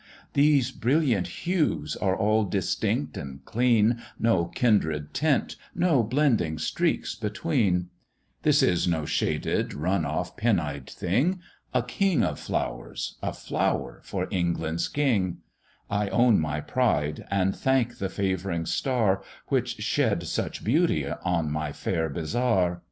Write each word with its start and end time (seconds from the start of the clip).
These 0.33 0.71
brilliant 0.71 1.27
hues 1.45 1.95
are 1.97 2.17
all 2.17 2.43
distinct 2.43 3.17
and 3.17 3.45
clean, 3.45 4.01
No 4.17 4.45
kindred 4.45 5.13
tint, 5.13 5.57
no 5.75 6.01
blending 6.01 6.57
streaks 6.57 7.13
between: 7.13 7.89
This 8.41 8.63
is 8.63 8.87
no 8.87 9.05
shaded, 9.05 9.75
run 9.75 10.03
off, 10.03 10.35
pin 10.35 10.59
eyed 10.59 10.89
thing; 10.89 11.39
A 11.71 11.83
king 11.83 12.23
of 12.23 12.39
flowers, 12.39 13.19
a 13.21 13.31
flower 13.31 14.01
for 14.03 14.27
England's 14.31 14.87
king: 14.87 15.37
I 15.87 16.09
own 16.09 16.39
my 16.39 16.61
pride, 16.61 17.23
and 17.29 17.55
thank 17.55 17.99
the 17.99 18.09
favouring 18.09 18.65
star 18.65 19.21
Which 19.49 19.75
shed 19.83 20.23
such 20.25 20.63
beauty 20.63 21.07
on 21.07 21.51
my 21.51 21.71
fair 21.71 22.09
Bizarre." 22.09 22.79